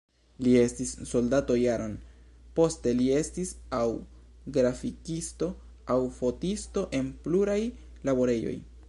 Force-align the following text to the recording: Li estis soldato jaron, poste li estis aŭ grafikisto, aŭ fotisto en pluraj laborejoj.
Li 0.45 0.51
estis 0.59 0.91
soldato 1.09 1.57
jaron, 1.63 1.93
poste 2.59 2.93
li 3.01 3.09
estis 3.19 3.51
aŭ 3.81 3.83
grafikisto, 4.57 5.51
aŭ 5.97 6.01
fotisto 6.21 6.89
en 7.03 7.17
pluraj 7.29 7.61
laborejoj. 8.11 8.61